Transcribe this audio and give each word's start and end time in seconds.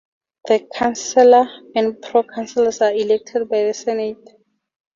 The 0.47 0.67
Chancellor 0.73 1.47
and 1.75 2.01
pro-Chancellors 2.01 2.81
are 2.81 2.91
elected 2.91 3.47
by 3.47 3.65
the 3.65 3.73
Senate. 3.75 4.29